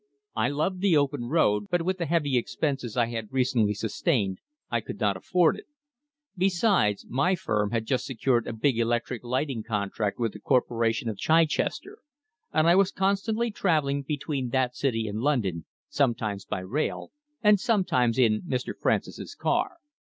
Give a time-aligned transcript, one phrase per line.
[0.35, 4.81] I loved the open road, but with the heavy expenses I had recently sustained I
[4.81, 5.67] could not afford it.
[6.35, 11.19] Besides, my firm had just secured a big electric lighting contract with the corporation of
[11.19, 11.99] Chichester,
[12.51, 17.11] and I was constantly travelling between that city and London, sometimes by rail
[17.43, 18.73] and sometimes in Mr.
[18.75, 19.75] Francis's car.